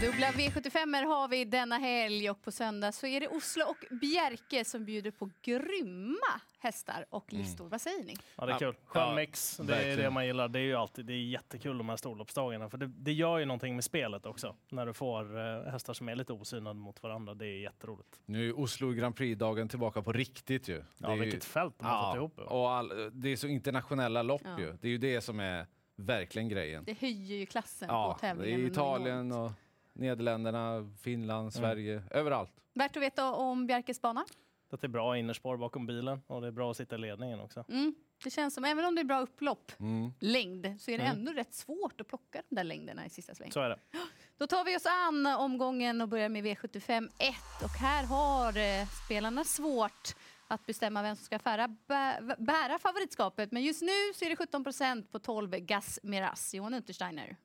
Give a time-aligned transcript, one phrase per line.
[0.00, 4.64] Dubbla V75 har vi denna helg och på söndag så är det Oslo och Bjerke
[4.64, 7.68] som bjuder på grymma hästar och listor.
[7.68, 8.16] Vad säger ni?
[8.36, 8.74] Ja, det är kul.
[8.78, 9.56] Ja, Skön mix.
[9.56, 9.98] Det är verkligen.
[9.98, 10.48] det man gillar.
[10.48, 12.70] Det är ju alltid det är jättekul de här storloppsdagarna.
[12.70, 14.56] För det, det gör ju någonting med spelet också.
[14.68, 17.34] När du får eh, hästar som är lite osynade mot varandra.
[17.34, 18.20] Det är jätteroligt.
[18.26, 20.78] Nu är Oslo Grand Prix-dagen tillbaka på riktigt ju.
[20.78, 22.38] Det Ja, är ju- vilket fält de har fått ihop.
[22.38, 24.58] och all, det är så internationella lopp Ja.
[24.60, 24.72] ju.
[24.80, 26.84] Det är ju det som är verkligen grejen.
[26.84, 28.66] Det höjer ju klassen Ja, på det är tävlingen.
[28.66, 29.52] Italien och
[29.98, 32.50] Nederländerna, Finland, Sverige, överallt.
[32.74, 34.24] Värt att veta om Bjerkes bana.
[34.70, 37.64] Det är bra innerspår bakom bilen och det är bra att sitta i ledningen också.
[37.68, 37.94] Mm.
[38.24, 40.12] Det känns som, även om det är bra upplopp, Mm.
[40.20, 41.18] längd, så är det Mm.
[41.18, 43.52] ändå rätt svårt att plocka de där längderna i sista sväng.
[43.52, 43.78] Så är det.
[44.38, 47.34] Då tar vi oss an omgången och börjar med V75 1.
[47.64, 50.14] Och här har eh, spelarna svårt
[50.48, 53.52] att bestämma vem som ska fära, bä, bära favoritskapet.
[53.52, 56.54] Men just nu så är det 17 procent på 12 Gas Miras.
[56.54, 57.36] Johan Untersteiner.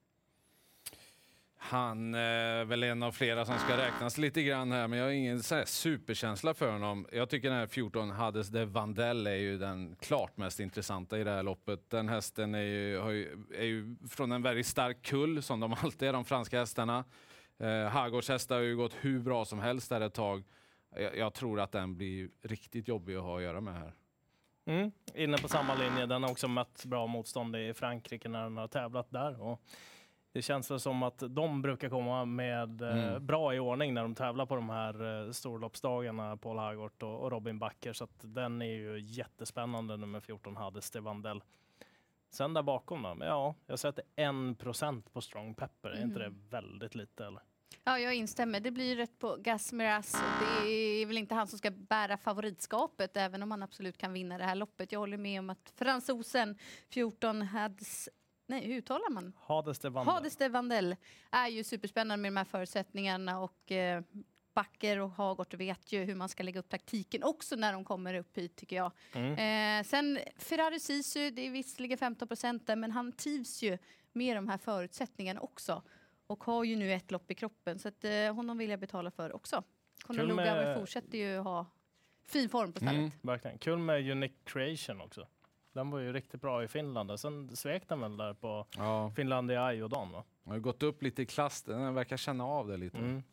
[1.66, 5.12] Han är väl en av flera som ska räknas lite grann här, men jag har
[5.12, 7.08] ingen så här superkänsla för honom.
[7.12, 11.24] Jag tycker den här 14 Hades de Vandel är ju den klart mest intressanta i
[11.24, 11.90] det här loppet.
[11.90, 15.74] Den hästen är ju, har ju, är ju från en väldigt stark kull, som de
[15.82, 17.04] alltid är, de franska hästarna.
[17.60, 20.44] Eh, Hagårds hästar har ju gått hur bra som helst där ett tag.
[20.96, 23.94] Jag, jag tror att den blir riktigt jobbig att ha att göra med här.
[24.66, 24.92] Mm.
[25.16, 26.06] Inne på samma linje.
[26.06, 29.42] Den har också mött bra motstånd i Frankrike när den har tävlat där.
[29.42, 29.62] Och
[30.34, 33.26] det känns väl som att de brukar komma med eh, Mm.
[33.26, 37.32] bra i ordning när de tävlar på de här eh, storloppsdagarna, Paul Hagort och, och
[37.32, 37.94] Robin Backer.
[37.94, 41.44] Så att den är ju jättespännande, nummer 14, Hades de Vandel.
[42.30, 43.16] Sen där bakom då?
[43.16, 45.90] Men ja, jag sätter 1% på Strong Pepper.
[45.90, 46.40] Är inte det Mm.
[46.50, 47.42] väldigt lite eller?
[47.84, 48.60] Ja, jag instämmer.
[48.60, 50.14] Det blir ju rätt på Gas Miras.
[50.14, 54.14] Och Det är väl inte han som ska bära favoritskapet, även om han absolut kan
[54.14, 54.92] vinna det här loppet.
[54.92, 56.58] Jag håller med om att fransosen
[56.90, 58.10] 14 Hades...
[58.54, 59.34] Nej, hur uttalar man?
[59.40, 60.14] Hades de Vandel.
[60.14, 60.96] Hades de Vandel
[61.32, 64.02] är ju superspännande med de här förutsättningarna och eh,
[64.54, 68.14] Backer och Hagort vet ju hur man ska lägga upp taktiken också när de kommer
[68.14, 68.92] upp hit tycker jag.
[69.14, 69.80] Mm.
[69.80, 73.78] Eh, sen Ferrari Sisu, det är visserligen 15 procent där, men han trivs ju
[74.12, 75.84] med de här förutsättningarna också
[76.28, 79.12] och har ju nu ett lopp i kroppen så att eh, honom vill jag betala
[79.12, 79.64] för också.
[80.10, 81.66] Lugauer med- fortsätter ju ha
[82.28, 82.96] fin form på stället.
[82.96, 83.12] Mm.
[83.22, 83.58] Verkligen.
[83.58, 85.28] Kul med Unique Creation också.
[85.74, 87.12] Den var ju riktigt bra i Finland.
[87.12, 90.24] och Sen svek den väl där på Ja, Finlandia Ajodan va?
[90.44, 92.98] han har ju gått upp lite i klass, den verkar känna av det lite.
[92.98, 93.24] Mm.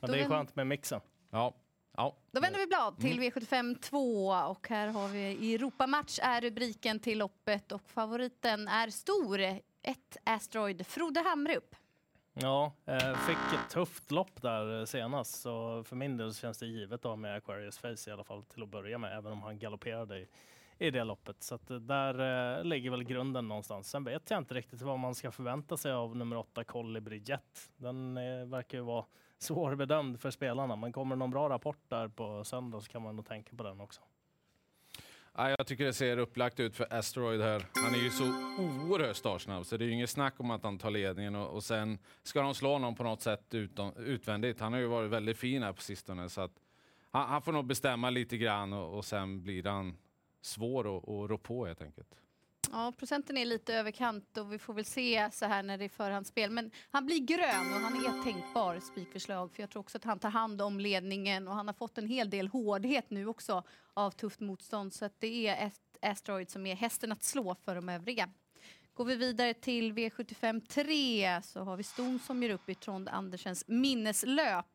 [0.00, 1.00] Men Då det är skönt med mixen.
[1.30, 1.54] Ja.
[1.96, 2.16] Ja.
[2.30, 7.18] Då vänder vi blad till V75 2 och här har vi Europamatch är rubriken till
[7.18, 9.40] loppet och favoriten är stor.
[9.84, 11.76] Ett Asteroid, Frode Hamrup.
[12.34, 16.58] Ja, eh, fick ett tufft lopp där eh, senast så för min del så känns
[16.58, 19.32] det givet att ha med Aquarius Face i alla fall till att börja med, även
[19.32, 20.28] om han galopperade i,
[20.82, 21.42] i det loppet.
[21.42, 23.90] Så att eh, där eh, ligger väl grunden någonstans.
[23.90, 27.70] Sen vet jag inte riktigt vad man ska förvänta sig av nummer åtta Colibri Jet.
[27.76, 29.04] Den eh, verkar ju vara
[29.38, 33.26] svårbedömd för spelarna, men kommer någon bra rapport där på söndag så kan man nog
[33.26, 34.00] tänka på den också.
[35.34, 37.66] Ja, jag tycker det ser upplagt ut för Asteroid här.
[37.84, 38.24] Han är ju så
[38.62, 41.64] oerhört startsnabb så det är ju inget snack om att han tar ledningen och, och
[41.64, 44.60] sen ska de slå honom på något sätt utom, utvändigt.
[44.60, 46.52] Han har ju varit väldigt fin här på sistone så att
[47.10, 49.96] han, han får nog bestämma lite grann och, och sen blir han
[50.42, 52.14] svår att, att rå på helt enkelt.
[52.70, 55.88] Ja, procenten är lite överkant och vi får väl se så här när det är
[55.88, 56.50] förhandsspel.
[56.50, 60.04] Men han blir grön och han är ett tänkbar spikförslag för jag tror också att
[60.04, 63.62] han tar hand om ledningen och han har fått en hel del hårdhet nu också
[63.94, 67.74] av tufft motstånd så att det är ett Asteroid som är hästen att slå för
[67.74, 68.30] de övriga.
[68.94, 73.08] Går vi vidare till V75 3 så har vi Ston som gör upp i Trond
[73.08, 74.66] Andersens minneslöp.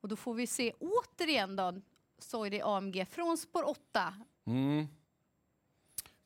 [0.00, 1.80] Och då får vi se återigen då
[2.18, 4.14] Soide AMG från spår 8.
[4.46, 4.86] Mm.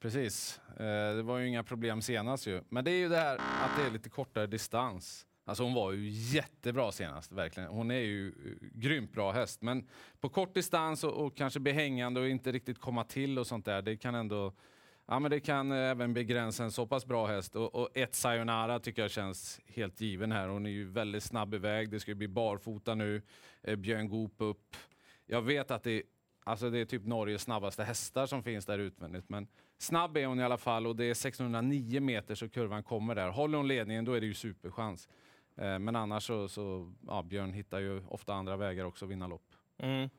[0.04, 0.60] Precis.
[0.76, 2.62] Eh, det var ju inga problem senast ju.
[2.68, 5.26] Men det är ju det här att det är lite kortare distans.
[5.44, 7.68] Alltså hon var ju jättebra senast, verkligen.
[7.68, 9.62] Hon är ju eh, grymt bra häst.
[9.62, 9.88] Men
[10.20, 13.64] på kort distans och, och kanske bli hängande och inte riktigt komma till och sånt
[13.64, 14.52] där, det kan ändå...
[15.06, 17.56] Ja, men det kan eh, även begränsa en så pass bra häst.
[17.56, 20.48] Och, och ett Sayonara tycker jag känns helt given här.
[20.48, 21.90] Hon är ju väldigt snabb iväg.
[21.90, 23.22] Det ska ju bli barfota nu.
[23.76, 24.76] Björn Goop upp.
[25.26, 26.02] Jag vet att det
[26.44, 29.28] Alltså det är typ Norges snabbaste hästar som finns där utvändigt.
[29.28, 29.48] Men
[29.78, 33.28] snabb är hon i alla fall och det är 609 meter så kurvan kommer där.
[33.28, 35.08] Håller hon ledningen då är det ju superchans.
[35.56, 39.26] Eh, men annars så, så ja, Björn hittar ju ofta andra vägar också att vinna
[39.26, 39.54] lopp.
[39.78, 40.10] Mm.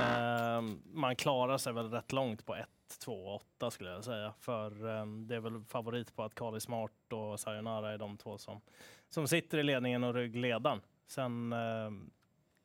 [0.00, 2.68] Eh, man klarar sig väl rätt långt på 1,
[3.04, 4.34] 2 och 8 skulle jag säga.
[4.40, 8.38] För eh, det är väl favorit på att Kali Smart och Sayonara är de två
[8.38, 8.60] som,
[9.08, 10.80] som sitter i ledningen och ryggledaren.
[11.06, 12.10] Sen ehm,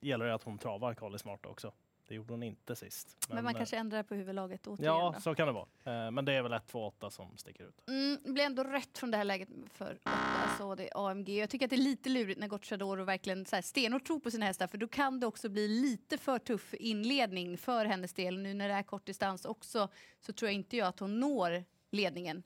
[0.01, 1.71] gäller det att hon travar Kali Smart också.
[2.07, 3.27] Det gjorde hon inte sist.
[3.29, 4.93] Men, man eh, kanske ändrar på huvudlaget återigen.
[4.93, 5.21] Ja, då.
[5.21, 6.05] så kan det vara.
[6.05, 7.83] Eh, Men det är väl 1, 2, 8 som sticker ut.
[7.87, 11.29] Mm, det blir ändå rätt från det här läget för åtta, så det är AMG.
[11.29, 14.31] Jag tycker att det är lite lurigt när Gocciadoro verkligen så här stenhårt tror på
[14.31, 18.37] sina hästar för då kan det också bli lite för tuff inledning för hennes del.
[18.37, 19.89] Nu när det är kort distans också
[20.21, 22.43] så tror jag inte jag att hon når ledningen.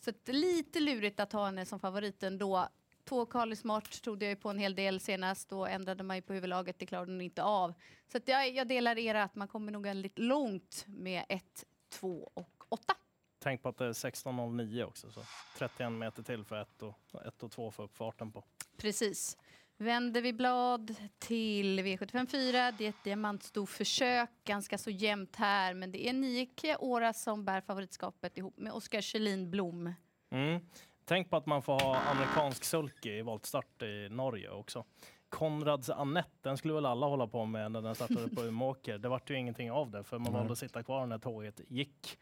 [0.00, 2.68] Så det är lite lurigt att ha henne som favoriten då.
[3.08, 5.48] Två Carly Smart trodde jag ju på en hel del senast.
[5.48, 7.74] Då ändrade man ju på huvudlaget, det klarade hon inte av.
[8.12, 12.64] Så jag, jag delar era att man kommer nog väldigt långt med 1, 2 och
[12.68, 12.94] 8.
[13.38, 15.20] Tänk på att det är 16.09 också, så
[15.58, 18.44] 31 meter till för 1 och, ett och 2 för upp farten på.
[18.76, 19.36] Precis.
[19.78, 22.72] Vänder vi blad till V75 4.
[22.72, 25.74] Det är ett diamantstorförsök, ganska så jämnt här.
[25.74, 29.94] Men det är nio Kia som bär favoritskapet ihop med Oskar Kjellin Blom.
[30.30, 30.60] Mm.
[31.08, 34.84] Tänk på att man får ha amerikansk sulky i voltstart i Norge också.
[35.28, 38.98] Konrads Annette, den skulle väl alla hålla på med när den startade på Umeåker.
[38.98, 42.18] Det vart ju ingenting av det för man valde att sitta kvar när tåget gick.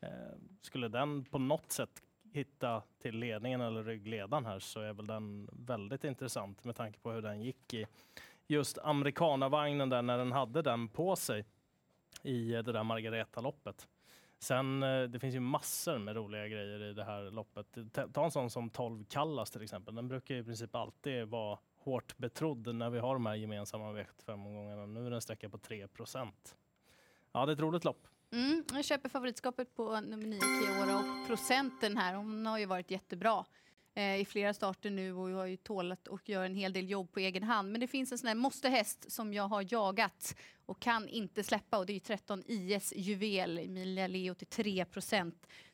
[0.00, 0.08] Eh,
[0.62, 2.02] skulle den på något sätt
[2.32, 7.10] hitta till ledningen eller ryggledaren här så är väl den väldigt intressant med tanke på
[7.10, 7.86] hur den gick i
[8.46, 11.44] just amerikanavagnen där när den hade den på sig
[12.22, 13.88] i det där Margareta-loppet.
[14.38, 17.66] Sen, eh, det finns ju massor med roliga grejer i det här loppet.
[18.12, 19.94] Ta- en sån som 12 Kallas till exempel.
[19.94, 23.92] Den brukar ju i princip alltid vara hårt betrodd när vi har de här gemensamma
[23.92, 24.86] V75-omgångarna.
[24.86, 26.56] Nu är den sträcka på 3 procent.
[27.32, 28.06] Ja, det är ett roligt lopp.
[28.32, 32.90] Mm, jag köper favoritskapet på nummer 9 Keora och procenten här, hon har ju varit
[32.90, 33.44] jättebra
[33.98, 37.12] eh, i flera starter nu och har ju tålat och gör en hel del jobb
[37.12, 37.72] på egen hand.
[37.72, 40.36] Men det finns en sån här måstehäst som jag har jagat
[40.66, 44.84] och kan inte släppa och det är ju 13 IS Juvel, Emilia Leo till 3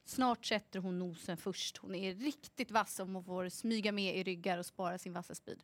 [0.05, 1.77] Snart sätter hon nosen först.
[1.77, 5.35] Hon är riktigt vass om hon får smyga med i ryggar och spara sin vassa
[5.35, 5.59] speed.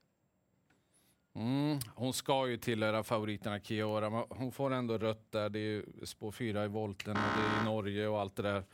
[1.34, 5.48] Mm, hon ska ju tillhöra favoriterna Kiora, men hon får ändå rött där.
[5.48, 8.42] Det är ju spår fyra i volten och det är i Norge och allt det
[8.42, 8.64] där.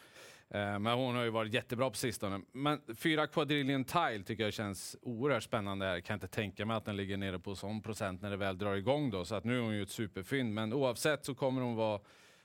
[0.51, 2.41] Eh, men hon har ju varit jättebra på sistone.
[2.53, 5.87] Men fyra quadrillion tile tycker jag känns oerhört spännande.
[5.87, 6.01] här.
[6.01, 8.75] kan inte tänka mig att den ligger nere på sån procent när det väl drar
[8.75, 9.25] igång då.
[9.25, 10.55] Så att nu är hon ju ett superfynd.
[10.55, 12.01] Men oavsett så kommer hon vara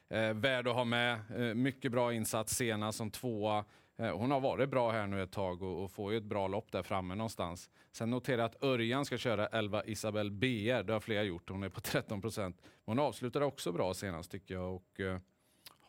[0.09, 1.19] eh, värd att ha med.
[1.35, 3.65] Eh, mycket bra insats senast som tvåa.
[3.97, 6.47] Eh, Hon har varit bra här nu ett tag och, och får ju ett bra
[6.47, 7.69] lopp där framme någonstans.
[7.91, 10.83] Sen noterar jag att Örjan ska köra 11 Isabel BR.
[10.83, 11.49] Det har flera gjort.
[11.49, 12.61] Hon är på 13 procent.
[12.85, 15.19] Hon avslutade också bra senast tycker jag och eh,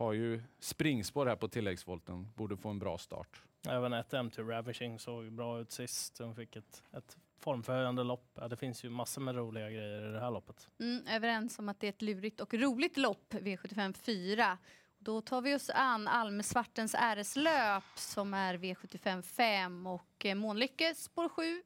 [0.03, 2.29] har ju springspår här på tilläggsvolten.
[2.37, 3.43] Borde få en bra start.
[3.69, 6.19] Även ett M2 Ravishing såg bra ut sist.
[6.19, 8.31] Hon fick ett, ett formförhöjande lopp.
[8.35, 10.69] Ja, det finns ju massor med roliga grejer i det här loppet.
[10.81, 14.59] Mm, överens om att det är ett lurigt och roligt lopp, V75 4.
[14.99, 21.29] Då tar vi oss an Almsvartens äreslöp som är V75 5 och eh, Månlycke spår
[21.29, 21.63] 7.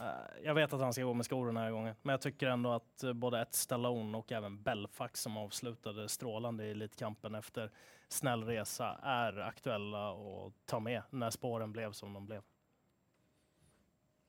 [0.00, 2.46] Eh, jag vet att han ska gå med skor den här gången, men jag tycker
[2.46, 7.70] ändå att eh, både ett Stallone och även Belfax som avslutade strålande i Elitkampen efter
[8.08, 12.42] snäll resa är aktuella att ta med när spåren blev som de blev.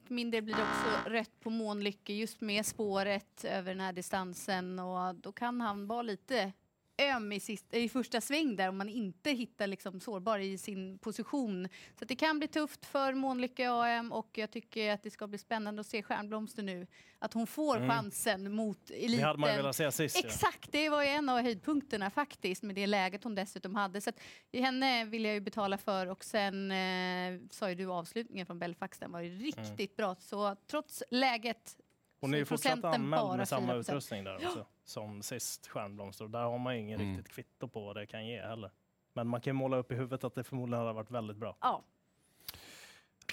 [0.03, 3.93] För min del blir det också rätt på Månlycke just med spåret över den här
[3.93, 6.53] distansen och då kan han vara lite
[6.97, 10.97] öm i, sist, i första sväng där om man inte hittar liksom sårbar i sin
[10.99, 11.67] position.
[11.99, 15.37] Så det kan bli tufft för Månlycke AM och jag tycker att det ska bli
[15.37, 16.87] spännande att se Stjärnblomster nu.
[17.19, 17.89] Att hon får Mm.
[17.89, 19.17] chansen mot eliten.
[19.17, 20.25] Det hade man velat se sist.
[20.25, 24.01] Exakt, det var ju en av höjdpunkterna faktiskt med det läget hon dessutom hade.
[24.01, 24.19] Så att
[24.53, 28.99] henne vill jag ju betala för och sen eh, sa ju du avslutningen från Belfax,
[28.99, 30.15] den var ju riktigt bra.
[30.19, 31.77] Så trots läget
[32.23, 33.79] Hon så är ju fortsatt anmäld med samma 4%.
[33.79, 36.27] utrustning där också, som sist Stjärnblomster.
[36.27, 37.15] Där har man ju ingen Mm.
[37.15, 38.71] riktigt kvitto på vad det kan ge heller.
[39.13, 41.57] Men man kan måla upp i huvudet att det förmodligen hade varit väldigt bra.
[41.61, 41.83] Ja,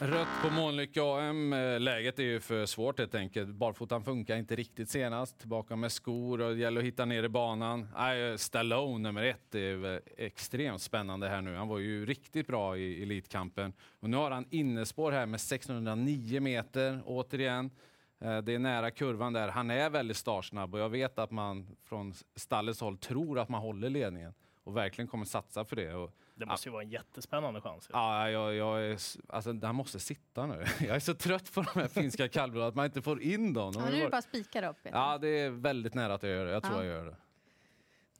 [0.01, 1.53] Rött på Månlycke AM.
[1.53, 3.49] Eh, Läget är ju för svårt helt enkelt.
[3.49, 5.39] Barfotan funkar inte riktigt senast.
[5.39, 7.89] Tillbaka med skor och det gäller att hitta ner i banan.
[7.97, 11.55] Nej, Stallone nummer ett är väl extremt spännande här nu.
[11.57, 13.73] Han var ju riktigt bra i Elitkampen.
[14.01, 17.71] Och nu har han innespår här med 609 meter återigen.
[18.21, 19.49] Eh, Det är nära kurvan där.
[19.49, 23.61] Han är väldigt startsnabb och jag vet att man från stallets håll tror att man
[23.61, 24.35] håller ledningen
[24.65, 25.95] och verkligen kommer satsa för det.
[25.95, 27.89] Och Det måste ju vara en jättespännande chans.
[27.93, 28.99] Ja, jag, jag är,
[29.29, 30.65] alltså, han måste sitta nu.
[30.81, 33.73] Jag är så trött på de här finska kallbloden, att man inte får in dem.
[33.73, 34.77] De ja har nu är det bara spikar upp.
[34.83, 36.53] ja, det är väldigt nära att jag gör det.
[36.53, 36.85] Jag tror Ja.
[36.85, 37.17] jag gör det.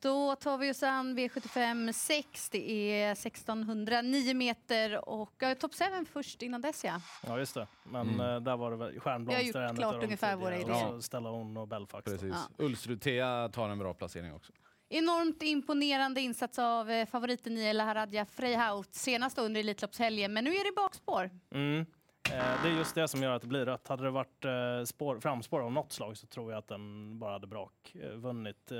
[0.03, 2.51] Då tar vi oss an V75 6.
[2.51, 2.71] Det
[3.03, 7.01] är 1609 meter och ja, topp 7 först innan dess ja.
[7.27, 7.67] Ja, just det.
[7.85, 8.21] Men Mm.
[8.21, 10.95] eh, där var det väl Vi har Stjärnblomster gjort klart ungefär våra idéer.
[10.95, 12.05] Och Stallone och Belfax.
[12.05, 12.35] Precis.
[12.59, 12.65] Ja.
[12.65, 14.53] Ulsrud Thea tar en bra placering också.
[14.89, 20.33] Enormt imponerande insats av eh, favoriten Niela Haradja Freihaut senast under Elitloppshelgen.
[20.33, 21.31] Men nu är det bakspår.
[21.55, 21.87] Mm.
[22.29, 23.89] Eh, det är just det som gör att det blir rött.
[23.89, 27.33] Hade det varit eh, spår, framspår av något slag så tror jag att den bara
[27.33, 28.73] hade brak eh, vunnit.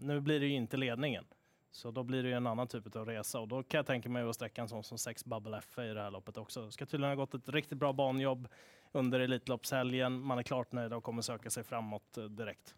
[0.00, 1.24] Nu blir det ju inte ledningen.
[1.72, 4.08] Så då blir det ju en annan typ av resa och då kan jag tänka
[4.08, 6.70] mig att sträcka en sån som 6 Bubble F i det här loppet också.
[6.70, 8.48] Ska tydligen ha gått ett riktigt bra banjobb
[8.92, 10.20] under Elitloppshelgen.
[10.20, 12.74] Man är klart nöjd och kommer söka sig framåt direkt.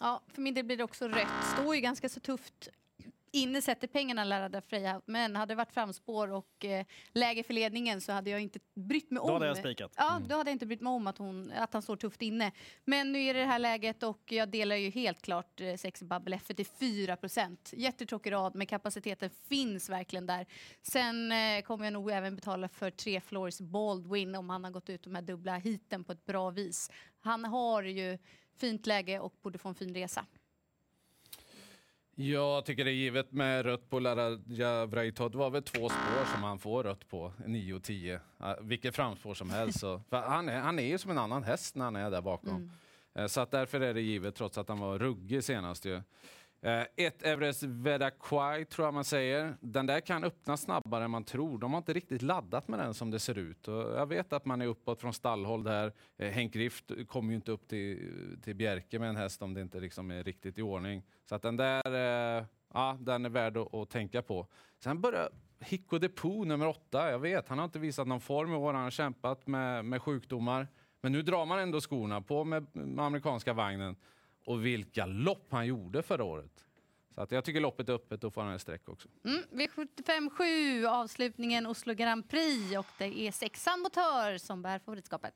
[0.00, 1.44] Ja, för min del blir det också rött.
[1.54, 2.68] Står ju ganska så tufft
[3.32, 8.00] inne sätter pengarna lärade Freja, men hade det varit framspår och eh, läge för ledningen
[8.00, 9.28] så hade jag inte brytt mig om...
[9.28, 9.92] Då hade jag spikat.
[9.96, 10.28] Ja, mm.
[10.28, 12.52] då hade jag inte brytt mig om att, hon, att han står tufft inne.
[12.84, 16.02] Men nu är det det här läget och jag delar ju helt klart eh, sex
[16.02, 20.46] Bubble F till 4% Jättetråkig rad, men kapaciteten finns verkligen där.
[20.82, 24.90] Sen eh, kommer jag nog även betala för tre Floors Baldwin om han har gått
[24.90, 26.90] ut de här dubbla hiten på ett bra vis.
[27.20, 28.18] Han har ju
[28.60, 30.26] fint läge och borde få en fin resa.
[32.22, 35.32] Jag tycker det är givet med rött på Laraja Vrajtod.
[35.32, 38.20] Det var väl två spår som han får rött på, 9 och 10.
[38.60, 39.80] Vilket framspår som helst.
[39.80, 42.56] Så, han, är, han är ju som en annan häst när han är där bakom.
[42.56, 42.70] Mm.
[43.14, 45.84] Eh, så att därför är det givet, trots att han var ruggig senast.
[45.84, 46.02] Ju.
[46.62, 49.56] Eh, ett Everest Vedaquai tror jag man säger.
[49.60, 51.58] Den där kan öppna snabbare än man tror.
[51.58, 53.68] De har inte riktigt laddat med den som det ser ut.
[53.68, 55.92] Och jag vet att man är uppåt från stallhåll där.
[56.16, 59.60] Eh, Henk Rift kommer ju inte upp till, till Bjerke med en häst om det
[59.60, 61.02] inte liksom är riktigt i ordning.
[61.28, 61.92] Så att den där,
[62.38, 64.46] eh, ja, den är värd att, att tänka på.
[64.78, 65.28] Sen börjar
[65.60, 67.10] Hicko Depot nummer åtta.
[67.10, 68.72] Jag vet, han har inte visat någon form i år.
[68.72, 70.68] Han har kämpat med, med sjukdomar.
[71.00, 73.96] Men nu drar man ändå skorna på med, med amerikanska vagnen
[74.44, 76.64] och vilka lopp han gjorde förra året.
[77.14, 79.08] Så att jag tycker loppet är öppet, då får han en streck också.
[79.24, 85.34] Mm, V75 avslutningen Oslo Grand Prix och det är sexan Motör som bär favoritskapet.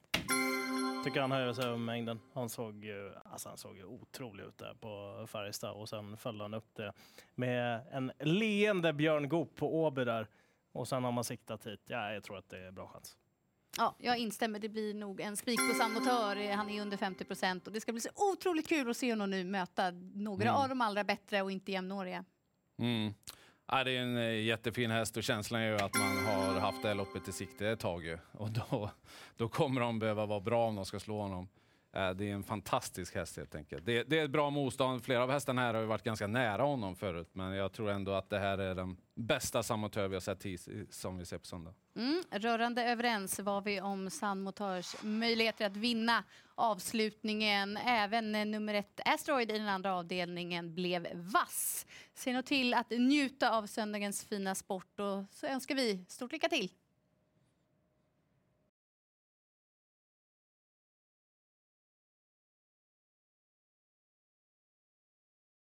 [1.04, 2.20] Tycker han höjer sig över mängden.
[2.32, 2.86] Han såg,
[3.24, 6.92] alltså han såg otrolig ut där på Färjestad och sen följde han upp det
[7.34, 10.26] med en leende Björn Goop på Åby där.
[10.72, 11.80] Och sen har man siktat hit.
[11.86, 13.16] Ja, jag tror att det är bra chans.
[13.76, 14.58] Ja, jag instämmer.
[14.58, 16.52] Det blir nog en spik på Samotör.
[16.52, 19.30] Han är under 50 procent och det ska bli så otroligt kul att se honom
[19.30, 20.54] nu möta några mm.
[20.54, 22.24] av de allra bättre och inte jämnåriga.
[22.78, 23.14] Mm.
[23.66, 26.82] Ja, det är en eh, jättefin häst och känslan är ju att man har haft
[26.82, 28.18] det här loppet i sikte ett tag.
[28.32, 28.90] Och då,
[29.36, 31.48] då kommer de behöva vara bra om de ska slå honom.
[31.94, 33.86] Eh, det är en fantastisk häst helt enkelt.
[33.86, 35.04] Det, det, är ett bra motstånd.
[35.04, 38.12] Flera av hästarna här har ju varit ganska nära honom förut, men jag tror ändå
[38.12, 41.46] att det här är den bästa samotör vi har sett hit, som vi ser på
[41.46, 41.74] söndag.
[41.96, 44.52] Mm, rörande överens var vi om San
[45.02, 46.24] möjligheter att vinna
[46.54, 47.76] avslutningen.
[47.76, 51.86] Även eh, nummer ett Asteroid i den andra avdelningen blev vass.
[52.14, 56.48] Se nu till att njuta av söndagens fina sport och så önskar vi stort lycka
[56.48, 56.70] till!